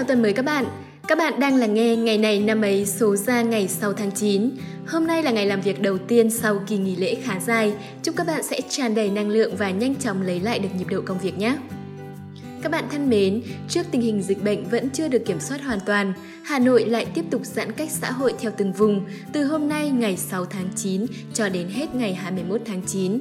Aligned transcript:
chào 0.00 0.06
tuần 0.06 0.22
mới 0.22 0.32
các 0.32 0.44
bạn. 0.44 0.64
Các 1.08 1.18
bạn 1.18 1.40
đang 1.40 1.56
là 1.56 1.66
nghe 1.66 1.96
ngày 1.96 2.18
này 2.18 2.40
năm 2.40 2.62
ấy 2.62 2.86
số 2.86 3.16
ra 3.16 3.42
ngày 3.42 3.68
sau 3.68 3.92
tháng 3.92 4.10
9. 4.10 4.50
Hôm 4.86 5.06
nay 5.06 5.22
là 5.22 5.30
ngày 5.30 5.46
làm 5.46 5.60
việc 5.60 5.80
đầu 5.80 5.98
tiên 5.98 6.30
sau 6.30 6.60
kỳ 6.66 6.78
nghỉ 6.78 6.96
lễ 6.96 7.14
khá 7.14 7.40
dài. 7.40 7.72
Chúc 8.02 8.16
các 8.16 8.26
bạn 8.26 8.42
sẽ 8.42 8.60
tràn 8.68 8.94
đầy 8.94 9.10
năng 9.10 9.28
lượng 9.28 9.56
và 9.56 9.70
nhanh 9.70 9.94
chóng 9.94 10.22
lấy 10.22 10.40
lại 10.40 10.58
được 10.58 10.68
nhịp 10.78 10.84
độ 10.90 11.00
công 11.04 11.18
việc 11.18 11.38
nhé. 11.38 11.56
Các 12.62 12.72
bạn 12.72 12.84
thân 12.90 13.10
mến, 13.10 13.42
trước 13.68 13.86
tình 13.90 14.00
hình 14.00 14.22
dịch 14.22 14.44
bệnh 14.44 14.64
vẫn 14.64 14.90
chưa 14.90 15.08
được 15.08 15.22
kiểm 15.26 15.40
soát 15.40 15.62
hoàn 15.62 15.80
toàn, 15.80 16.12
Hà 16.44 16.58
Nội 16.58 16.86
lại 16.86 17.06
tiếp 17.14 17.24
tục 17.30 17.42
giãn 17.44 17.72
cách 17.72 17.90
xã 17.90 18.10
hội 18.10 18.34
theo 18.40 18.52
từng 18.56 18.72
vùng 18.72 19.04
từ 19.32 19.44
hôm 19.44 19.68
nay 19.68 19.90
ngày 19.90 20.16
6 20.16 20.44
tháng 20.44 20.68
9 20.76 21.06
cho 21.34 21.48
đến 21.48 21.68
hết 21.68 21.94
ngày 21.94 22.14
21 22.14 22.60
tháng 22.66 22.82
9. 22.86 23.18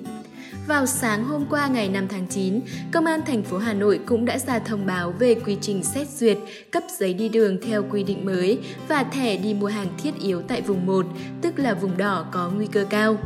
Vào 0.70 0.86
sáng 0.86 1.24
hôm 1.24 1.46
qua 1.50 1.68
ngày 1.68 1.90
5 1.90 2.08
tháng 2.08 2.28
9, 2.28 2.60
Công 2.92 3.06
an 3.06 3.22
thành 3.26 3.44
phố 3.44 3.58
Hà 3.58 3.74
Nội 3.74 4.00
cũng 4.06 4.26
đã 4.26 4.38
ra 4.38 4.60
thông 4.60 4.86
báo 4.86 5.12
về 5.12 5.36
quy 5.36 5.58
trình 5.62 5.84
xét 5.84 6.08
duyệt, 6.10 6.38
cấp 6.72 6.84
giấy 7.00 7.14
đi 7.14 7.30
đường 7.30 7.58
theo 7.62 7.86
quy 7.92 8.04
định 8.04 8.26
mới 8.26 8.60
và 8.88 9.04
thẻ 9.04 9.38
đi 9.38 9.54
mua 9.54 9.68
hàng 9.68 9.88
thiết 10.04 10.12
yếu 10.20 10.42
tại 10.42 10.62
vùng 10.62 10.86
1, 10.86 11.06
tức 11.42 11.60
là 11.60 11.74
vùng 11.74 11.98
đỏ 11.98 12.26
có 12.32 12.52
nguy 12.56 12.68
cơ 12.68 12.86
cao. 12.90 13.18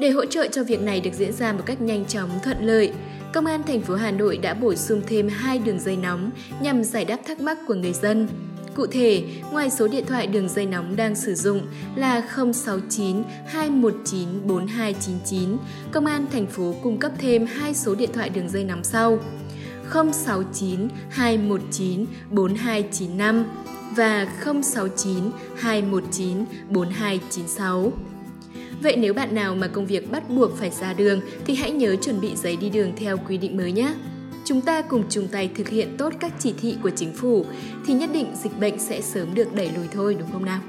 Để 0.00 0.10
hỗ 0.10 0.24
trợ 0.24 0.48
cho 0.48 0.64
việc 0.64 0.80
này 0.80 1.00
được 1.00 1.14
diễn 1.14 1.32
ra 1.32 1.52
một 1.52 1.62
cách 1.66 1.80
nhanh 1.80 2.04
chóng 2.04 2.30
thuận 2.44 2.66
lợi, 2.66 2.92
Công 3.32 3.46
an 3.46 3.62
thành 3.62 3.80
phố 3.80 3.94
Hà 3.94 4.10
Nội 4.10 4.36
đã 4.36 4.54
bổ 4.54 4.74
sung 4.74 5.02
thêm 5.06 5.28
hai 5.28 5.58
đường 5.58 5.80
dây 5.80 5.96
nóng 5.96 6.30
nhằm 6.60 6.84
giải 6.84 7.04
đáp 7.04 7.18
thắc 7.26 7.40
mắc 7.40 7.58
của 7.66 7.74
người 7.74 7.92
dân. 7.92 8.28
Cụ 8.78 8.86
thể, 8.86 9.24
ngoài 9.52 9.70
số 9.70 9.88
điện 9.88 10.04
thoại 10.06 10.26
đường 10.26 10.48
dây 10.48 10.66
nóng 10.66 10.96
đang 10.96 11.14
sử 11.16 11.34
dụng 11.34 11.66
là 11.96 12.22
069 12.52 13.22
219 13.46 14.28
4299, 14.46 15.56
Công 15.92 16.06
an 16.06 16.26
thành 16.32 16.46
phố 16.46 16.74
cung 16.82 16.98
cấp 16.98 17.12
thêm 17.18 17.46
hai 17.46 17.74
số 17.74 17.94
điện 17.94 18.10
thoại 18.12 18.28
đường 18.28 18.48
dây 18.48 18.64
nóng 18.64 18.84
sau 18.84 19.18
069 19.92 20.88
219 21.10 22.06
4295 22.30 23.44
và 23.96 24.26
069 24.44 25.30
219 25.56 26.44
4296. 26.70 27.92
Vậy 28.82 28.96
nếu 28.96 29.14
bạn 29.14 29.34
nào 29.34 29.54
mà 29.54 29.66
công 29.68 29.86
việc 29.86 30.10
bắt 30.10 30.30
buộc 30.30 30.56
phải 30.56 30.70
ra 30.70 30.92
đường 30.92 31.20
thì 31.46 31.54
hãy 31.54 31.70
nhớ 31.70 31.96
chuẩn 31.96 32.20
bị 32.20 32.36
giấy 32.36 32.56
đi 32.56 32.70
đường 32.70 32.92
theo 32.96 33.16
quy 33.28 33.38
định 33.38 33.56
mới 33.56 33.72
nhé. 33.72 33.94
Chúng 34.48 34.60
ta 34.60 34.82
cùng 34.82 35.04
chung 35.10 35.28
tay 35.32 35.50
thực 35.54 35.68
hiện 35.68 35.94
tốt 35.98 36.12
các 36.20 36.32
chỉ 36.38 36.54
thị 36.60 36.76
của 36.82 36.90
chính 36.90 37.12
phủ 37.12 37.44
thì 37.86 37.94
nhất 37.94 38.10
định 38.12 38.26
dịch 38.42 38.58
bệnh 38.60 38.78
sẽ 38.78 39.00
sớm 39.00 39.34
được 39.34 39.54
đẩy 39.54 39.70
lùi 39.76 39.88
thôi 39.92 40.16
đúng 40.18 40.28
không 40.32 40.44
nào? 40.44 40.60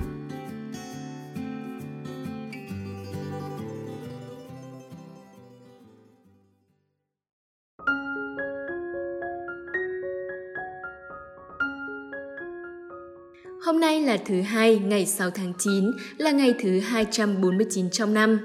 Hôm 13.66 13.80
nay 13.80 14.02
là 14.02 14.18
thứ 14.26 14.42
hai, 14.42 14.80
ngày 14.80 15.06
6 15.06 15.30
tháng 15.30 15.54
9, 15.60 15.92
là 16.18 16.32
ngày 16.32 16.54
thứ 16.60 16.80
249 16.80 17.90
trong 17.90 18.14
năm. 18.14 18.40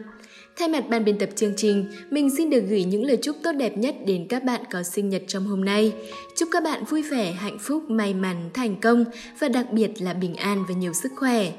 Thay 0.56 0.69
mặt 0.69 0.84
ban 0.88 1.05
biên 1.05 1.19
tập 1.19 1.28
chương 1.36 1.52
trình, 1.56 1.86
mình 2.10 2.30
xin 2.36 2.50
được 2.50 2.60
gửi 2.69 2.84
những 2.84 3.05
lời 3.05 3.19
chúc 3.22 3.36
tốt 3.42 3.52
đẹp 3.52 3.78
nhất 3.78 3.94
đến 4.06 4.27
các 4.28 4.44
bạn 4.44 4.60
có 4.72 4.83
sinh 4.83 5.08
nhật 5.08 5.22
trong 5.27 5.47
hôm 5.47 5.64
nay. 5.64 5.92
Chúc 6.36 6.48
các 6.52 6.62
bạn 6.62 6.84
vui 6.84 7.02
vẻ, 7.02 7.33
hạnh 7.33 7.58
phúc, 7.58 7.91
may 7.91 8.14
mắn, 8.14 8.50
thành 8.55 8.77
công 8.80 9.05
và 9.38 9.48
đặc 9.48 9.72
biệt 9.72 9.91
là 10.02 10.12
bình 10.12 10.34
an 10.34 10.64
và 10.69 10.75
nhiều 10.75 10.92
sức 10.92 11.12
khỏe. 11.16 11.52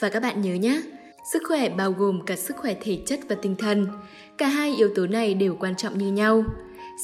Và 0.00 0.08
các 0.08 0.20
bạn 0.20 0.40
nhớ 0.40 0.54
nhé, 0.54 0.82
sức 1.32 1.42
khỏe 1.48 1.68
bao 1.68 1.92
gồm 1.92 2.20
cả 2.26 2.36
sức 2.36 2.56
khỏe 2.56 2.74
thể 2.80 2.98
chất 3.06 3.20
và 3.28 3.36
tinh 3.42 3.56
thần. 3.56 3.86
Cả 4.38 4.46
hai 4.46 4.74
yếu 4.76 4.88
tố 4.94 5.06
này 5.06 5.34
đều 5.34 5.56
quan 5.60 5.76
trọng 5.76 5.98
như 5.98 6.12
nhau. 6.12 6.44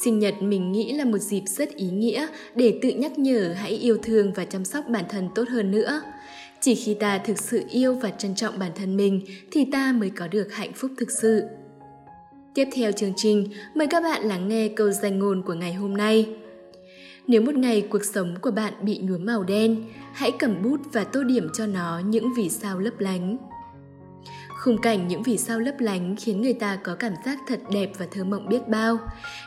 Sinh 0.03 0.19
nhật 0.19 0.41
mình 0.41 0.71
nghĩ 0.71 0.93
là 0.93 1.05
một 1.05 1.17
dịp 1.17 1.43
rất 1.45 1.75
ý 1.75 1.87
nghĩa 1.89 2.27
để 2.55 2.79
tự 2.81 2.89
nhắc 2.89 3.19
nhở 3.19 3.53
hãy 3.57 3.71
yêu 3.71 3.97
thương 4.03 4.33
và 4.33 4.45
chăm 4.45 4.65
sóc 4.65 4.85
bản 4.87 5.03
thân 5.09 5.29
tốt 5.35 5.49
hơn 5.49 5.71
nữa. 5.71 6.01
Chỉ 6.61 6.75
khi 6.75 6.93
ta 6.93 7.17
thực 7.17 7.39
sự 7.39 7.63
yêu 7.69 7.93
và 7.93 8.09
trân 8.09 8.35
trọng 8.35 8.59
bản 8.59 8.71
thân 8.75 8.97
mình 8.97 9.21
thì 9.51 9.65
ta 9.71 9.91
mới 9.91 10.09
có 10.09 10.27
được 10.27 10.53
hạnh 10.53 10.73
phúc 10.73 10.91
thực 10.97 11.11
sự. 11.11 11.43
Tiếp 12.53 12.67
theo 12.73 12.91
chương 12.91 13.13
trình, 13.15 13.47
mời 13.75 13.87
các 13.87 14.03
bạn 14.03 14.23
lắng 14.23 14.47
nghe 14.47 14.67
câu 14.67 14.91
danh 14.91 15.19
ngôn 15.19 15.41
của 15.41 15.53
ngày 15.53 15.73
hôm 15.73 15.97
nay. 15.97 16.35
Nếu 17.27 17.41
một 17.41 17.55
ngày 17.55 17.81
cuộc 17.81 18.05
sống 18.05 18.35
của 18.41 18.51
bạn 18.51 18.73
bị 18.81 18.97
nhuốm 18.97 19.25
màu 19.25 19.43
đen, 19.43 19.83
hãy 20.13 20.31
cầm 20.39 20.63
bút 20.63 20.79
và 20.93 21.03
tô 21.03 21.23
điểm 21.23 21.47
cho 21.53 21.65
nó 21.65 22.01
những 22.05 22.33
vì 22.37 22.49
sao 22.49 22.79
lấp 22.79 22.99
lánh. 22.99 23.37
Khung 24.57 24.81
cảnh 24.81 25.07
những 25.07 25.23
vì 25.23 25.37
sao 25.37 25.59
lấp 25.59 25.75
lánh 25.79 26.15
khiến 26.19 26.41
người 26.41 26.53
ta 26.53 26.75
có 26.75 26.95
cảm 26.95 27.13
giác 27.25 27.39
thật 27.47 27.59
đẹp 27.71 27.91
và 27.97 28.07
thơ 28.11 28.23
mộng 28.23 28.49
biết 28.49 28.67
bao. 28.67 28.97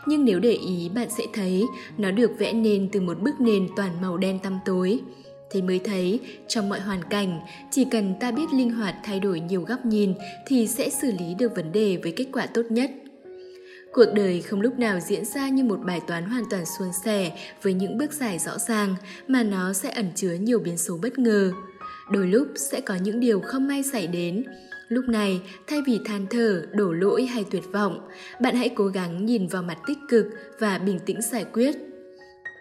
Nhưng 0.07 0.25
nếu 0.25 0.41
để 0.41 0.53
ý 0.53 0.91
bạn 0.95 1.09
sẽ 1.11 1.25
thấy 1.33 1.65
nó 1.99 2.11
được 2.11 2.31
vẽ 2.39 2.53
nên 2.53 2.89
từ 2.93 3.01
một 3.01 3.21
bức 3.21 3.41
nền 3.41 3.69
toàn 3.77 3.91
màu 4.03 4.17
đen 4.17 4.39
tăm 4.39 4.59
tối. 4.65 5.01
Thế 5.55 5.63
mới 5.63 5.81
thấy 5.85 6.21
trong 6.49 6.69
mọi 6.69 6.81
hoàn 6.81 7.05
cảnh, 7.05 7.41
chỉ 7.71 7.85
cần 7.91 8.15
ta 8.21 8.31
biết 8.31 8.53
linh 8.53 8.71
hoạt 8.71 8.95
thay 9.05 9.21
đổi 9.21 9.41
nhiều 9.41 9.63
góc 9.63 9.87
nhìn 9.87 10.15
thì 10.47 10.67
sẽ 10.67 10.91
xử 10.91 11.13
lý 11.19 11.35
được 11.39 11.57
vấn 11.57 11.73
đề 11.73 11.99
với 12.03 12.13
kết 12.13 12.27
quả 12.33 12.47
tốt 12.47 12.63
nhất. 12.71 12.91
Cuộc 13.93 14.13
đời 14.15 14.43
không 14.43 14.61
lúc 14.61 14.79
nào 14.79 15.01
diễn 15.01 15.25
ra 15.25 15.49
như 15.49 15.65
một 15.65 15.79
bài 15.87 16.01
toán 16.07 16.25
hoàn 16.25 16.45
toàn 16.51 16.65
suôn 16.79 16.89
sẻ 17.05 17.33
với 17.63 17.75
những 17.75 17.99
bước 17.99 18.13
giải 18.13 18.39
rõ 18.39 18.59
ràng 18.59 18.95
mà 19.29 19.43
nó 19.43 19.73
sẽ 19.73 19.91
ẩn 19.91 20.07
chứa 20.15 20.33
nhiều 20.33 20.59
biến 20.59 20.77
số 20.77 20.99
bất 21.03 21.19
ngờ. 21.19 21.53
Đôi 22.11 22.27
lúc 22.27 22.49
sẽ 22.57 22.81
có 22.81 22.95
những 22.95 23.21
điều 23.21 23.41
không 23.41 23.69
may 23.69 23.83
xảy 23.83 24.07
đến, 24.07 24.45
Lúc 24.89 25.09
này, 25.09 25.41
thay 25.67 25.83
vì 25.87 26.01
than 26.05 26.27
thở, 26.31 26.67
đổ 26.73 26.93
lỗi 26.93 27.27
hay 27.27 27.45
tuyệt 27.51 27.63
vọng, 27.73 28.09
bạn 28.41 28.57
hãy 28.57 28.69
cố 28.69 28.87
gắng 28.87 29.27
nhìn 29.27 29.47
vào 29.47 29.63
mặt 29.63 29.79
tích 29.87 29.99
cực 30.09 30.27
và 30.59 30.79
bình 30.79 30.99
tĩnh 31.07 31.23
giải 31.23 31.45
quyết. 31.53 31.94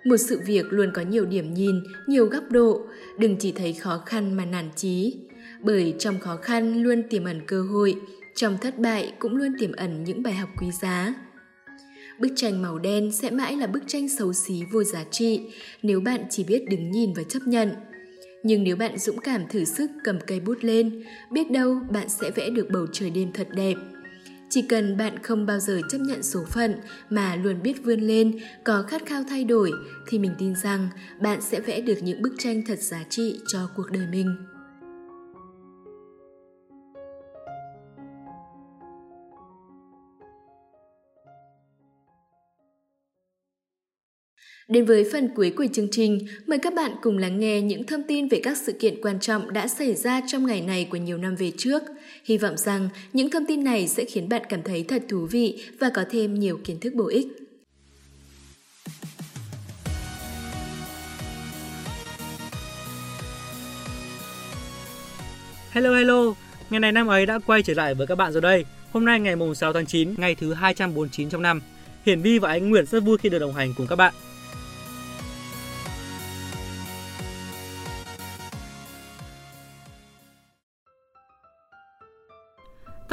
Một 0.05 0.17
sự 0.17 0.39
việc 0.45 0.65
luôn 0.69 0.91
có 0.93 1.01
nhiều 1.01 1.25
điểm 1.25 1.53
nhìn, 1.53 1.83
nhiều 2.07 2.25
góc 2.25 2.43
độ, 2.51 2.81
đừng 3.19 3.37
chỉ 3.39 3.51
thấy 3.51 3.73
khó 3.73 4.01
khăn 4.05 4.33
mà 4.33 4.45
nản 4.45 4.69
chí. 4.75 5.15
Bởi 5.61 5.95
trong 5.99 6.19
khó 6.19 6.35
khăn 6.35 6.83
luôn 6.83 7.03
tiềm 7.09 7.23
ẩn 7.23 7.41
cơ 7.47 7.61
hội, 7.61 7.95
trong 8.35 8.57
thất 8.57 8.79
bại 8.79 9.13
cũng 9.19 9.35
luôn 9.35 9.55
tiềm 9.59 9.71
ẩn 9.71 10.03
những 10.03 10.23
bài 10.23 10.33
học 10.33 10.49
quý 10.61 10.67
giá. 10.81 11.13
Bức 12.19 12.29
tranh 12.35 12.61
màu 12.61 12.79
đen 12.79 13.11
sẽ 13.11 13.29
mãi 13.29 13.55
là 13.55 13.67
bức 13.67 13.83
tranh 13.87 14.09
xấu 14.09 14.33
xí 14.33 14.63
vô 14.71 14.83
giá 14.83 15.03
trị 15.11 15.41
nếu 15.83 16.01
bạn 16.01 16.21
chỉ 16.29 16.43
biết 16.43 16.65
đứng 16.69 16.91
nhìn 16.91 17.13
và 17.13 17.23
chấp 17.23 17.39
nhận– 17.45 17.71
nhưng 18.43 18.63
nếu 18.63 18.75
bạn 18.75 18.97
dũng 18.97 19.17
cảm 19.17 19.47
thử 19.47 19.65
sức 19.65 19.91
cầm 20.03 20.19
cây 20.27 20.39
bút 20.39 20.57
lên, 20.61 21.03
biết 21.31 21.51
đâu 21.51 21.79
bạn 21.89 22.09
sẽ 22.09 22.31
vẽ 22.31 22.49
được 22.49 22.67
bầu 22.69 22.87
trời 22.91 23.09
đêm 23.09 23.31
thật 23.33 23.47
đẹp. 23.51 23.73
Chỉ 24.53 24.61
cần 24.61 24.97
bạn 24.97 25.19
không 25.23 25.45
bao 25.45 25.59
giờ 25.59 25.81
chấp 25.89 25.97
nhận 25.97 26.23
số 26.23 26.43
phận 26.45 26.75
mà 27.09 27.35
luôn 27.35 27.63
biết 27.63 27.83
vươn 27.83 27.99
lên, 27.99 28.39
có 28.63 28.83
khát 28.83 29.05
khao 29.05 29.23
thay 29.29 29.43
đổi 29.43 29.71
thì 30.07 30.19
mình 30.19 30.31
tin 30.37 30.55
rằng 30.55 30.89
bạn 31.19 31.41
sẽ 31.41 31.59
vẽ 31.59 31.81
được 31.81 31.97
những 32.03 32.21
bức 32.21 32.33
tranh 32.37 32.61
thật 32.67 32.79
giá 32.79 33.03
trị 33.09 33.39
cho 33.47 33.69
cuộc 33.75 33.91
đời 33.91 34.07
mình. 34.11 34.35
Đến 44.67 44.85
với 44.85 45.05
phần 45.11 45.29
cuối 45.35 45.53
của 45.57 45.65
chương 45.73 45.87
trình, 45.91 46.19
mời 46.47 46.59
các 46.59 46.73
bạn 46.73 46.91
cùng 47.01 47.17
lắng 47.17 47.39
nghe 47.39 47.61
những 47.61 47.83
thông 47.83 48.03
tin 48.03 48.27
về 48.27 48.39
các 48.43 48.57
sự 48.57 48.71
kiện 48.71 49.01
quan 49.01 49.19
trọng 49.19 49.53
đã 49.53 49.67
xảy 49.67 49.95
ra 49.95 50.21
trong 50.27 50.47
ngày 50.47 50.61
này 50.61 50.87
của 50.91 50.97
nhiều 50.97 51.17
năm 51.17 51.35
về 51.35 51.51
trước. 51.57 51.83
Hy 52.25 52.37
vọng 52.37 52.57
rằng 52.57 52.89
những 53.13 53.29
thông 53.29 53.45
tin 53.45 53.63
này 53.63 53.87
sẽ 53.87 54.05
khiến 54.05 54.29
bạn 54.29 54.41
cảm 54.49 54.63
thấy 54.63 54.83
thật 54.83 55.03
thú 55.09 55.27
vị 55.31 55.63
và 55.79 55.89
có 55.93 56.05
thêm 56.09 56.39
nhiều 56.39 56.59
kiến 56.63 56.79
thức 56.79 56.93
bổ 56.93 57.07
ích. 57.07 57.27
Hello 65.71 65.95
hello, 65.95 66.33
ngày 66.69 66.79
này 66.79 66.91
năm 66.91 67.07
ấy 67.07 67.25
đã 67.25 67.39
quay 67.45 67.63
trở 67.63 67.73
lại 67.73 67.95
với 67.95 68.07
các 68.07 68.15
bạn 68.15 68.31
rồi 68.31 68.41
đây. 68.41 68.65
Hôm 68.91 69.05
nay 69.05 69.19
ngày 69.19 69.35
mùng 69.35 69.55
6 69.55 69.73
tháng 69.73 69.85
9, 69.85 70.13
ngày 70.17 70.35
thứ 70.35 70.53
249 70.53 71.29
trong 71.29 71.41
năm. 71.41 71.61
Hiển 72.05 72.21
Vi 72.21 72.39
và 72.39 72.49
Anh 72.49 72.69
Nguyệt 72.69 72.87
rất 72.87 73.03
vui 73.03 73.17
khi 73.17 73.29
được 73.29 73.39
đồng 73.39 73.53
hành 73.53 73.73
cùng 73.77 73.87
các 73.87 73.95
bạn. 73.95 74.13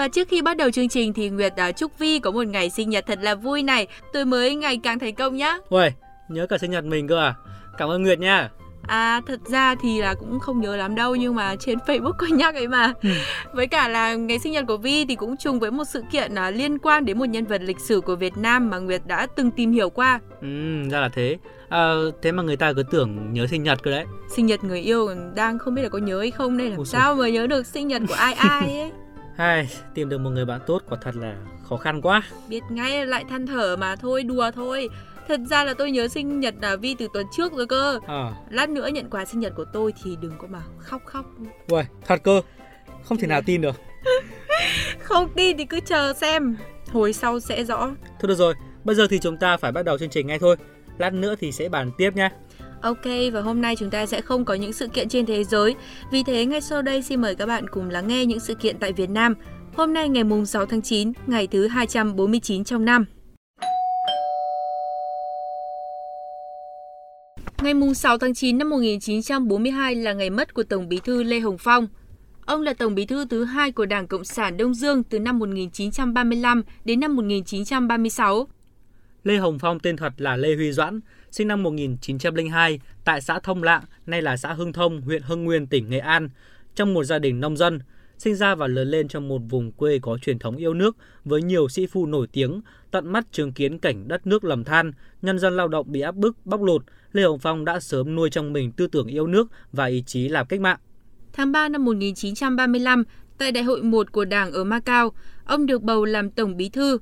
Và 0.01 0.09
trước 0.09 0.29
khi 0.29 0.43
bắt 0.43 0.57
đầu 0.57 0.71
chương 0.71 0.89
trình 0.89 1.13
thì 1.13 1.31
Nguyệt 1.31 1.53
uh, 1.69 1.77
chúc 1.77 1.99
Vi 1.99 2.19
có 2.19 2.31
một 2.31 2.47
ngày 2.47 2.71
sinh 2.71 2.91
nhật 2.91 3.07
thật 3.07 3.19
là 3.23 3.35
vui 3.35 3.63
này, 3.63 3.87
tuổi 4.13 4.25
mới 4.25 4.55
ngày 4.55 4.81
càng 4.83 4.99
thành 4.99 5.15
công 5.15 5.37
nhá. 5.37 5.57
Uầy, 5.69 5.93
nhớ 6.29 6.47
cả 6.47 6.59
sinh 6.59 6.71
nhật 6.71 6.85
mình 6.85 7.09
cơ 7.09 7.19
à? 7.19 7.35
Cảm 7.79 7.89
ơn 7.89 8.03
Nguyệt 8.03 8.19
nha. 8.19 8.51
À 8.83 9.21
thật 9.27 9.41
ra 9.47 9.75
thì 9.83 10.01
là 10.01 10.15
cũng 10.15 10.41
không 10.41 10.61
nhớ 10.61 10.77
lắm 10.77 10.95
đâu 10.95 11.15
nhưng 11.15 11.35
mà 11.35 11.57
trên 11.57 11.79
Facebook 11.79 12.13
có 12.13 12.27
nhắc 12.31 12.55
ấy 12.55 12.69
mà. 12.69 12.93
Ừ. 13.03 13.11
Với 13.53 13.67
cả 13.67 13.89
là 13.89 14.15
ngày 14.15 14.39
sinh 14.39 14.53
nhật 14.53 14.65
của 14.69 14.77
Vi 14.77 15.05
thì 15.05 15.15
cũng 15.15 15.37
trùng 15.37 15.59
với 15.59 15.71
một 15.71 15.85
sự 15.85 16.03
kiện 16.13 16.33
uh, 16.33 16.55
liên 16.55 16.79
quan 16.79 17.05
đến 17.05 17.19
một 17.19 17.29
nhân 17.29 17.45
vật 17.45 17.63
lịch 17.63 17.81
sử 17.81 18.01
của 18.01 18.17
Việt 18.17 18.37
Nam 18.37 18.71
mà 18.71 18.79
Nguyệt 18.79 19.03
đã 19.07 19.27
từng 19.37 19.51
tìm 19.51 19.73
hiểu 19.73 19.91
qua. 19.91 20.21
Ừ, 20.41 20.49
ra 20.91 21.01
là 21.01 21.09
thế. 21.09 21.37
À, 21.69 21.93
thế 22.23 22.33
mà 22.33 22.43
người 22.43 22.57
ta 22.57 22.73
cứ 22.73 22.83
tưởng 22.83 23.33
nhớ 23.33 23.47
sinh 23.47 23.63
nhật 23.63 23.83
cơ 23.83 23.91
đấy. 23.91 24.05
Sinh 24.37 24.47
nhật 24.47 24.65
người 24.65 24.81
yêu 24.81 25.09
đang 25.35 25.59
không 25.59 25.75
biết 25.75 25.83
là 25.83 25.89
có 25.89 25.99
nhớ 25.99 26.21
hay 26.21 26.31
không 26.31 26.57
đây 26.57 26.69
làm 26.69 26.79
Ủa 26.79 26.85
sao 26.85 27.15
mà 27.15 27.29
nhớ 27.29 27.47
được 27.47 27.67
sinh 27.67 27.89
nhật 27.89 28.03
của 28.09 28.15
ai 28.15 28.33
ai 28.33 28.81
ấy. 28.81 28.91
Hai, 29.41 29.69
tìm 29.95 30.09
được 30.09 30.19
một 30.19 30.31
người 30.31 30.45
bạn 30.45 30.61
tốt 30.67 30.83
quả 30.89 30.99
thật 31.03 31.17
là 31.17 31.37
khó 31.69 31.77
khăn 31.77 32.03
quá. 32.03 32.23
Biết 32.49 32.63
ngay 32.71 33.07
lại 33.07 33.25
than 33.29 33.47
thở 33.47 33.77
mà 33.77 33.97
thôi, 33.97 34.23
đùa 34.23 34.51
thôi. 34.55 34.89
Thật 35.29 35.41
ra 35.51 35.65
là 35.65 35.75
tôi 35.75 35.91
nhớ 35.91 36.09
sinh 36.09 36.41
nhật 36.41 36.55
là 36.61 36.77
Vi 36.77 36.95
từ 36.99 37.09
tuần 37.15 37.27
trước 37.37 37.53
rồi 37.53 37.67
cơ. 37.67 37.99
À. 38.07 38.33
Lát 38.51 38.69
nữa 38.69 38.87
nhận 38.87 39.11
quà 39.11 39.25
sinh 39.25 39.41
nhật 39.41 39.53
của 39.57 39.65
tôi 39.73 39.93
thì 40.03 40.17
đừng 40.21 40.33
có 40.39 40.47
mà 40.51 40.63
khóc 40.79 41.03
khóc. 41.05 41.27
Uầy, 41.69 41.85
thật 42.07 42.21
cơ. 42.23 42.41
Không 43.05 43.19
thể 43.19 43.27
nào 43.27 43.43
tin 43.47 43.61
được. 43.61 43.77
Không 45.01 45.29
tin 45.37 45.57
thì 45.57 45.65
cứ 45.65 45.81
chờ 45.81 46.13
xem. 46.13 46.57
Hồi 46.93 47.13
sau 47.13 47.41
sẽ 47.41 47.65
rõ. 47.65 47.91
Thôi 48.21 48.29
được 48.29 48.39
rồi, 48.39 48.55
bây 48.85 48.97
giờ 48.97 49.07
thì 49.11 49.19
chúng 49.19 49.37
ta 49.37 49.57
phải 49.57 49.73
bắt 49.73 49.85
đầu 49.85 49.99
chương 49.99 50.11
trình 50.11 50.27
ngay 50.27 50.39
thôi. 50.39 50.57
Lát 50.99 51.13
nữa 51.13 51.35
thì 51.41 51.53
sẽ 51.53 51.69
bàn 51.69 51.91
tiếp 51.99 52.17
nha. 52.17 52.31
Ok 52.83 53.05
và 53.33 53.41
hôm 53.41 53.61
nay 53.61 53.77
chúng 53.77 53.91
ta 53.91 54.07
sẽ 54.07 54.21
không 54.21 54.45
có 54.45 54.55
những 54.55 54.73
sự 54.73 54.89
kiện 54.89 55.09
trên 55.09 55.27
thế 55.27 55.45
giới. 55.45 55.75
Vì 56.13 56.23
thế 56.23 56.47
ngay 56.47 56.61
sau 56.61 56.83
đây 56.83 57.03
xin 57.03 57.21
mời 57.21 57.35
các 57.35 57.47
bạn 57.47 57.69
cùng 57.69 57.91
lắng 57.91 58.09
nghe 58.09 58.27
những 58.27 58.41
sự 58.41 58.55
kiện 58.55 58.79
tại 58.79 58.93
Việt 58.93 59.11
Nam. 59.11 59.35
Hôm 59.75 59.95
nay 59.95 60.09
ngày 60.09 60.25
mùng 60.25 60.47
6 60.47 60.67
tháng 60.67 60.83
9, 60.83 61.13
ngày 61.27 61.47
thứ 61.47 61.67
249 61.67 62.65
trong 62.65 62.85
năm. 62.85 63.05
Ngày 67.63 67.75
mùng 67.75 67.95
6 67.95 68.19
tháng 68.19 68.35
9 68.35 68.59
năm 68.59 68.71
1942 68.71 69.95
là 69.95 70.13
ngày 70.13 70.31
mất 70.31 70.55
của 70.55 70.63
Tổng 70.63 70.89
bí 70.89 71.01
thư 71.05 71.23
Lê 71.23 71.41
Hồng 71.41 71.59
Phong. 71.59 71.89
Ông 72.47 72.63
là 72.63 72.75
Tổng 72.75 72.95
bí 72.95 73.07
thư 73.07 73.25
thứ 73.25 73.45
hai 73.45 73.73
của 73.73 73.87
Đảng 73.87 74.07
Cộng 74.07 74.25
sản 74.25 74.57
Đông 74.57 74.75
Dương 74.75 75.03
từ 75.03 75.19
năm 75.19 75.39
1935 75.39 76.63
đến 76.85 77.01
năm 77.01 77.17
1936. 77.17 78.49
Lê 79.25 79.37
Hồng 79.37 79.59
Phong 79.59 79.81
tên 79.81 79.97
thật 79.97 80.13
là 80.17 80.37
Lê 80.37 80.55
Huy 80.55 80.73
Doãn, 80.73 81.01
sinh 81.31 81.49
năm 81.49 81.63
1902 81.63 82.81
tại 83.05 83.21
xã 83.21 83.39
Thông 83.39 83.63
Lạng, 83.63 83.83
nay 84.07 84.23
là 84.23 84.37
xã 84.37 84.53
Hưng 84.53 84.73
Thông, 84.73 85.01
huyện 85.01 85.23
Hưng 85.23 85.45
Nguyên, 85.45 85.67
tỉnh 85.67 85.91
Nghệ 85.91 85.99
An, 85.99 86.29
trong 86.75 86.95
một 86.95 87.05
gia 87.05 87.19
đình 87.19 87.41
nông 87.41 87.57
dân, 87.57 87.81
sinh 88.19 88.35
ra 88.35 88.55
và 88.55 88.67
lớn 88.67 88.89
lên 88.89 89.09
trong 89.09 89.29
một 89.29 89.39
vùng 89.49 89.73
quê 89.73 89.99
có 90.03 90.19
truyền 90.19 90.39
thống 90.39 90.57
yêu 90.57 90.75
nước 90.75 90.97
với 91.25 91.43
nhiều 91.43 91.69
sĩ 91.69 91.87
phu 91.87 92.07
nổi 92.07 92.27
tiếng, 92.33 92.61
tận 92.91 93.13
mắt 93.13 93.25
chứng 93.33 93.53
kiến 93.53 93.79
cảnh 93.79 94.09
đất 94.09 94.27
nước 94.27 94.45
lầm 94.45 94.65
than, 94.65 94.93
nhân 95.23 95.39
dân 95.39 95.57
lao 95.57 95.69
động 95.69 95.93
bị 95.93 96.01
áp 96.01 96.15
bức, 96.17 96.47
bóc 96.47 96.63
lột, 96.63 96.83
Lê 97.13 97.23
Hồng 97.23 97.39
Phong 97.39 97.65
đã 97.65 97.81
sớm 97.81 98.15
nuôi 98.15 98.31
trong 98.31 98.53
mình 98.53 98.73
tư 98.73 98.87
tưởng 98.87 99.07
yêu 99.07 99.27
nước 99.27 99.49
và 99.73 99.85
ý 99.87 100.03
chí 100.07 100.29
làm 100.29 100.47
cách 100.47 100.61
mạng. 100.61 100.79
Tháng 101.33 101.53
3 101.53 101.69
năm 101.69 101.85
1935, 101.85 103.05
tại 103.39 103.53
Đại 103.53 103.65
hội 103.65 103.83
1 103.83 104.13
của 104.13 104.25
Đảng 104.25 104.53
ở 104.53 104.65
Macau, 104.65 105.13
ông 105.45 105.67
được 105.67 105.83
bầu 105.83 106.05
làm 106.05 106.31
Tổng 106.31 106.57
Bí 106.57 106.69
thư. 106.69 106.99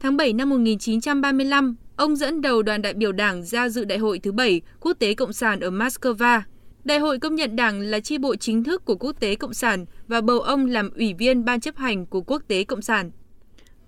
Tháng 0.00 0.16
7 0.16 0.32
năm 0.32 0.50
1935, 0.50 1.76
ông 2.02 2.16
dẫn 2.16 2.40
đầu 2.40 2.62
đoàn 2.62 2.82
đại 2.82 2.94
biểu 2.94 3.12
Đảng 3.12 3.42
ra 3.42 3.68
dự 3.68 3.84
Đại 3.84 3.98
hội 3.98 4.18
thứ 4.18 4.32
bảy 4.32 4.60
Quốc 4.80 4.92
tế 4.98 5.14
Cộng 5.14 5.32
sản 5.32 5.60
ở 5.60 5.70
Moscow. 5.70 6.40
Đại 6.84 6.98
hội 6.98 7.18
công 7.18 7.34
nhận 7.34 7.56
Đảng 7.56 7.80
là 7.80 8.00
chi 8.00 8.18
bộ 8.18 8.36
chính 8.36 8.64
thức 8.64 8.84
của 8.84 8.94
Quốc 8.94 9.20
tế 9.20 9.34
Cộng 9.34 9.54
sản 9.54 9.84
và 10.08 10.20
bầu 10.20 10.40
ông 10.40 10.66
làm 10.66 10.90
ủy 10.90 11.14
viên 11.14 11.44
ban 11.44 11.60
chấp 11.60 11.76
hành 11.76 12.06
của 12.06 12.20
Quốc 12.20 12.42
tế 12.48 12.64
Cộng 12.64 12.82
sản. 12.82 13.10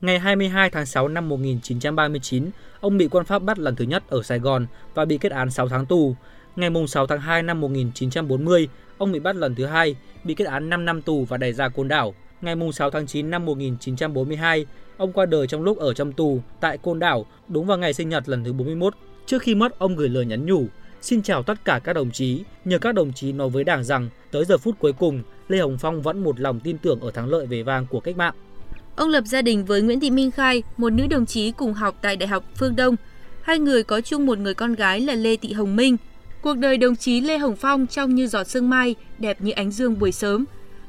Ngày 0.01 0.19
22 0.19 0.71
tháng 0.71 0.87
6 0.87 1.09
năm 1.09 1.29
1939, 1.29 2.51
ông 2.81 2.99
bị 2.99 3.09
quân 3.11 3.25
Pháp 3.25 3.43
bắt 3.43 3.59
lần 3.59 3.77
thứ 3.77 3.85
nhất 3.85 4.03
ở 4.09 4.23
Sài 4.23 4.39
Gòn 4.39 4.67
và 4.95 5.05
bị 5.05 5.19
kết 5.19 5.33
án 5.33 5.51
6 5.51 5.69
tháng 5.69 5.87
tù. 5.87 6.17
Ngày 6.57 6.71
6 6.89 7.07
tháng 7.07 7.21
2 7.21 7.43
năm 7.43 7.61
1940, 7.61 8.69
ông 8.99 9.13
bị 9.13 9.21
bắt 9.21 9.37
lần 9.37 9.55
thứ 9.55 9.67
hai, 9.67 9.97
bị 10.25 10.35
kết 10.35 10.45
án 10.45 10.71
5 10.71 10.85
năm 10.85 11.03
tù 11.03 11.25
và 11.25 11.37
đẩy 11.37 11.53
ra 11.53 11.69
Côn 11.69 11.89
Đảo. 11.89 12.15
Ngày 12.45 12.57
6 12.73 12.91
tháng 12.91 13.07
9 13.07 13.31
năm 13.31 13.45
1942, 13.45 14.67
ông 14.97 15.13
qua 15.13 15.27
đời 15.27 15.47
trong 15.47 15.63
lúc 15.63 15.79
ở 15.79 15.95
trong 15.95 16.13
tù 16.13 16.41
tại 16.61 16.79
Côn 16.79 16.99
Đảo, 16.99 17.27
đúng 17.49 17.67
vào 17.67 17.79
ngày 17.79 17.93
sinh 17.93 18.09
nhật 18.09 18.29
lần 18.29 18.45
thứ 18.45 18.53
41. 18.53 18.95
Trước 19.27 19.43
khi 19.43 19.55
mất, 19.55 19.79
ông 19.79 19.97
gửi 19.97 20.09
lời 20.09 20.27
nhắn 20.27 20.47
nhủ, 20.47 20.67
Xin 21.05 21.23
chào 21.23 21.43
tất 21.43 21.65
cả 21.65 21.81
các 21.85 21.93
đồng 21.93 22.11
chí, 22.11 22.43
nhờ 22.65 22.79
các 22.79 22.95
đồng 22.95 23.13
chí 23.13 23.33
nói 23.33 23.49
với 23.49 23.65
Đảng 23.65 23.85
rằng 23.85 24.09
tới 24.31 24.45
giờ 24.45 24.59
phút 24.59 24.79
cuối 24.79 24.93
cùng, 24.93 25.23
Lê 25.49 25.59
Hồng 25.59 25.79
Phong 25.81 26.03
vẫn 26.03 26.25
một 26.25 26.41
lòng 26.41 26.61
tin 26.61 26.79
tưởng 26.79 27.01
ở 27.01 27.11
thắng 27.11 27.29
lợi 27.29 27.47
về 27.47 27.63
vang 27.63 27.87
của 27.91 28.01
cách 28.01 28.17
mạng. 28.17 28.35
Ông 28.97 29.09
lập 29.09 29.25
gia 29.27 29.43
đình 29.43 29.65
với 29.65 29.83
Nguyễn 29.83 30.01
Thị 30.01 30.11
Minh 30.11 30.31
Khai, 30.31 30.63
một 30.77 30.91
nữ 30.91 31.07
đồng 31.07 31.27
chí 31.27 31.51
cùng 31.51 31.75
học 31.75 31.99
tại 32.03 32.17
Đại 32.17 32.29
học 32.29 32.45
Phương 32.57 32.77
Đông. 32.77 32.97
Hai 33.43 33.59
người 33.59 33.83
có 33.83 34.01
chung 34.01 34.27
một 34.27 34.39
người 34.39 34.55
con 34.55 34.75
gái 34.75 35.01
là 35.01 35.15
Lê 35.15 35.37
Thị 35.37 35.53
Hồng 35.53 35.77
Minh. 35.77 35.97
Cuộc 36.43 36.55
đời 36.55 36.77
đồng 36.77 36.97
chí 36.97 37.21
Lê 37.21 37.39
Hồng 37.39 37.57
Phong 37.57 37.87
trong 37.87 38.15
như 38.15 38.27
giọt 38.27 38.45
sương 38.45 38.71
mai, 38.71 38.95
đẹp 39.19 39.41
như 39.41 39.53
ánh 39.53 39.71
dương 39.71 39.99
buổi 39.99 40.13
sớm. 40.13 40.45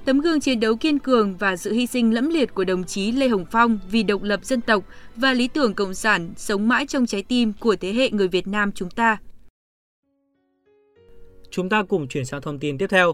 Tấm 0.06 0.22
gương 0.22 0.40
chiến 0.40 0.60
đấu 0.60 0.75
kiên 0.75 1.00
cường 1.00 1.38
và 1.38 1.57
sự 1.57 1.74
hy 1.74 1.88
sinh 1.88 2.13
lẫm 2.13 2.30
liệt 2.30 2.54
của 2.54 2.63
đồng 2.63 2.84
chí 2.84 3.12
Lê 3.12 3.28
Hồng 3.28 3.46
Phong 3.52 3.80
vì 3.92 4.04
độc 4.04 4.24
lập 4.24 4.46
dân 4.46 4.62
tộc 4.62 4.84
và 5.16 5.34
lý 5.34 5.48
tưởng 5.48 5.74
cộng 5.74 5.94
sản 5.94 6.34
sống 6.38 6.68
mãi 6.68 6.86
trong 6.88 7.06
trái 7.06 7.24
tim 7.24 7.54
của 7.60 7.75
thế 7.75 7.94
hệ 7.94 8.10
người 8.10 8.28
Việt 8.28 8.48
Nam 8.48 8.72
chúng 8.72 8.90
ta. 8.90 9.18
Chúng 11.50 11.69
ta 11.69 11.84
cùng 11.84 12.07
chuyển 12.07 12.25
sang 12.25 12.42
thông 12.42 12.60
tin 12.60 12.78
tiếp 12.78 12.88
theo. 12.90 13.13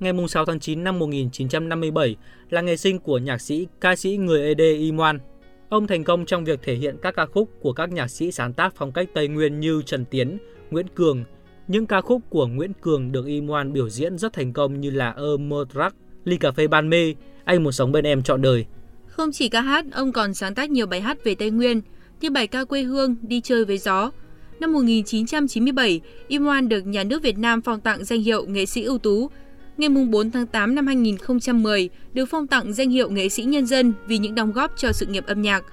Ngày 0.00 0.12
6 0.28 0.46
tháng 0.46 0.60
9 0.60 0.84
năm 0.84 0.98
1957 0.98 2.16
là 2.50 2.60
ngày 2.60 2.76
sinh 2.76 2.98
của 2.98 3.18
nhạc 3.18 3.38
sĩ, 3.38 3.66
ca 3.80 3.96
sĩ 3.96 4.16
người 4.16 4.42
ED 4.46 4.60
Imoan. 4.78 5.18
Ông 5.68 5.86
thành 5.86 6.04
công 6.04 6.26
trong 6.26 6.44
việc 6.44 6.60
thể 6.62 6.74
hiện 6.74 6.96
các 7.02 7.14
ca 7.16 7.26
khúc 7.26 7.50
của 7.60 7.72
các 7.72 7.92
nhạc 7.92 8.08
sĩ 8.08 8.32
sáng 8.32 8.52
tác 8.52 8.72
phong 8.76 8.92
cách 8.92 9.08
Tây 9.14 9.28
Nguyên 9.28 9.60
như 9.60 9.82
Trần 9.86 10.04
Tiến, 10.04 10.38
Nguyễn 10.70 10.86
Cường. 10.94 11.24
Những 11.68 11.86
ca 11.86 12.00
khúc 12.00 12.22
của 12.30 12.46
Nguyễn 12.46 12.72
Cường 12.80 13.12
được 13.12 13.26
Imoan 13.26 13.72
biểu 13.72 13.88
diễn 13.88 14.18
rất 14.18 14.32
thành 14.32 14.52
công 14.52 14.80
như 14.80 14.90
là 14.90 15.10
Ơ 15.10 15.36
Mơ 15.36 15.64
Track, 15.74 15.96
Ly 16.26 16.36
Cà 16.36 16.50
Phê 16.50 16.66
Ban 16.66 16.90
Mê, 16.90 17.14
Anh 17.44 17.62
Muốn 17.62 17.72
Sống 17.72 17.92
Bên 17.92 18.04
Em 18.04 18.22
Trọn 18.22 18.42
Đời. 18.42 18.64
Không 19.06 19.32
chỉ 19.32 19.48
ca 19.48 19.60
hát, 19.60 19.84
ông 19.92 20.12
còn 20.12 20.34
sáng 20.34 20.54
tác 20.54 20.70
nhiều 20.70 20.86
bài 20.86 21.00
hát 21.00 21.24
về 21.24 21.34
Tây 21.34 21.50
Nguyên, 21.50 21.80
như 22.20 22.30
bài 22.30 22.46
ca 22.46 22.64
quê 22.64 22.82
hương 22.82 23.16
Đi 23.22 23.40
chơi 23.40 23.64
với 23.64 23.78
gió, 23.78 24.10
Năm 24.60 24.72
1997, 24.72 26.00
Imoan 26.28 26.68
được 26.68 26.86
nhà 26.86 27.04
nước 27.04 27.22
Việt 27.22 27.38
Nam 27.38 27.62
phong 27.62 27.80
tặng 27.80 28.04
danh 28.04 28.22
hiệu 28.22 28.46
nghệ 28.46 28.66
sĩ 28.66 28.82
ưu 28.82 28.98
tú. 28.98 29.30
Ngày 29.76 29.88
4 29.88 30.30
tháng 30.30 30.46
8 30.46 30.74
năm 30.74 30.86
2010, 30.86 31.88
được 32.12 32.24
phong 32.30 32.46
tặng 32.46 32.72
danh 32.72 32.90
hiệu 32.90 33.10
nghệ 33.10 33.28
sĩ 33.28 33.42
nhân 33.42 33.66
dân 33.66 33.92
vì 34.06 34.18
những 34.18 34.34
đóng 34.34 34.52
góp 34.52 34.72
cho 34.76 34.92
sự 34.92 35.06
nghiệp 35.06 35.26
âm 35.26 35.42
nhạc. 35.42 35.64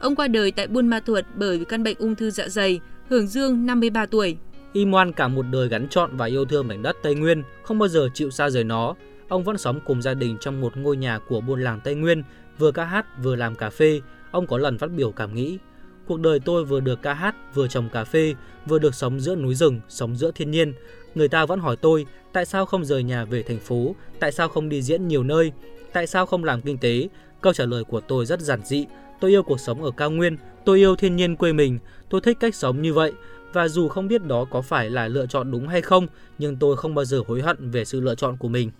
Ông 0.00 0.16
qua 0.16 0.28
đời 0.28 0.50
tại 0.50 0.66
Buôn 0.66 0.88
Ma 0.88 1.00
Thuột 1.00 1.24
bởi 1.34 1.64
căn 1.64 1.82
bệnh 1.82 1.96
ung 1.98 2.14
thư 2.14 2.30
dạ 2.30 2.48
dày, 2.48 2.80
hưởng 3.08 3.26
dương 3.26 3.66
53 3.66 4.06
tuổi. 4.06 4.36
Imoan 4.72 5.12
cả 5.12 5.28
một 5.28 5.46
đời 5.52 5.68
gắn 5.68 5.88
trọn 5.88 6.16
và 6.16 6.26
yêu 6.26 6.44
thương 6.44 6.68
mảnh 6.68 6.82
đất 6.82 6.96
Tây 7.02 7.14
Nguyên, 7.14 7.42
không 7.62 7.78
bao 7.78 7.88
giờ 7.88 8.08
chịu 8.14 8.30
xa 8.30 8.50
rời 8.50 8.64
nó. 8.64 8.94
Ông 9.28 9.44
vẫn 9.44 9.58
sống 9.58 9.80
cùng 9.86 10.02
gia 10.02 10.14
đình 10.14 10.36
trong 10.40 10.60
một 10.60 10.76
ngôi 10.76 10.96
nhà 10.96 11.18
của 11.18 11.40
buôn 11.40 11.62
làng 11.62 11.80
Tây 11.84 11.94
Nguyên, 11.94 12.22
vừa 12.58 12.72
ca 12.72 12.84
hát 12.84 13.06
vừa 13.22 13.36
làm 13.36 13.54
cà 13.54 13.70
phê. 13.70 14.00
Ông 14.30 14.46
có 14.46 14.58
lần 14.58 14.78
phát 14.78 14.90
biểu 14.90 15.12
cảm 15.12 15.34
nghĩ, 15.34 15.58
Cuộc 16.06 16.20
đời 16.20 16.40
tôi 16.40 16.64
vừa 16.64 16.80
được 16.80 17.02
ca 17.02 17.14
hát, 17.14 17.54
vừa 17.54 17.68
trồng 17.68 17.88
cà 17.88 18.04
phê, 18.04 18.34
vừa 18.66 18.78
được 18.78 18.94
sống 18.94 19.20
giữa 19.20 19.36
núi 19.36 19.54
rừng, 19.54 19.80
sống 19.88 20.16
giữa 20.16 20.30
thiên 20.34 20.50
nhiên. 20.50 20.72
Người 21.14 21.28
ta 21.28 21.46
vẫn 21.46 21.60
hỏi 21.60 21.76
tôi 21.76 22.06
tại 22.32 22.46
sao 22.46 22.66
không 22.66 22.84
rời 22.84 23.02
nhà 23.02 23.24
về 23.24 23.42
thành 23.42 23.58
phố, 23.58 23.94
tại 24.20 24.32
sao 24.32 24.48
không 24.48 24.68
đi 24.68 24.82
diễn 24.82 25.08
nhiều 25.08 25.22
nơi, 25.22 25.52
tại 25.92 26.06
sao 26.06 26.26
không 26.26 26.44
làm 26.44 26.62
kinh 26.62 26.78
tế. 26.78 27.08
Câu 27.40 27.52
trả 27.52 27.64
lời 27.64 27.84
của 27.84 28.00
tôi 28.00 28.26
rất 28.26 28.40
giản 28.40 28.60
dị. 28.64 28.86
Tôi 29.20 29.30
yêu 29.30 29.42
cuộc 29.42 29.60
sống 29.60 29.84
ở 29.84 29.90
cao 29.90 30.10
nguyên, 30.10 30.36
tôi 30.64 30.78
yêu 30.78 30.96
thiên 30.96 31.16
nhiên 31.16 31.36
quê 31.36 31.52
mình, 31.52 31.78
tôi 32.10 32.20
thích 32.20 32.36
cách 32.40 32.54
sống 32.54 32.82
như 32.82 32.92
vậy. 32.92 33.12
Và 33.52 33.68
dù 33.68 33.88
không 33.88 34.08
biết 34.08 34.26
đó 34.26 34.44
có 34.50 34.62
phải 34.62 34.90
là 34.90 35.08
lựa 35.08 35.26
chọn 35.26 35.50
đúng 35.50 35.68
hay 35.68 35.82
không, 35.82 36.06
nhưng 36.38 36.56
tôi 36.56 36.76
không 36.76 36.94
bao 36.94 37.04
giờ 37.04 37.20
hối 37.26 37.42
hận 37.42 37.70
về 37.70 37.84
sự 37.84 38.00
lựa 38.00 38.14
chọn 38.14 38.36
của 38.36 38.48
mình. 38.48 38.70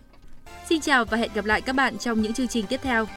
Xin 0.69 0.81
chào 0.81 1.05
và 1.05 1.17
hẹn 1.17 1.31
gặp 1.35 1.45
lại 1.45 1.61
các 1.61 1.77
bạn 1.77 1.99
trong 1.99 2.23
những 2.23 2.33
chương 2.35 2.49
trình 2.49 2.67
tiếp 2.67 2.81
theo. 2.83 3.07